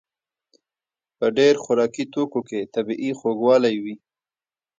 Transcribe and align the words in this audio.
په 1.17 1.25
ډېر 1.37 1.53
خوراکي 1.63 2.05
توکو 2.13 2.39
کې 2.49 2.69
طبیعي 2.73 3.11
خوږوالی 3.19 3.75
وي. 3.83 3.95